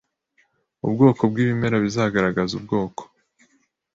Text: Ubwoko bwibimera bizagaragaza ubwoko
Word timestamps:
Ubwoko 0.85 1.21
bwibimera 1.31 1.75
bizagaragaza 1.85 2.51
ubwoko 2.59 3.01